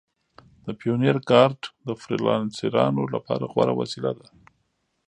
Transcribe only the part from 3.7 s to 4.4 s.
وسیله ده.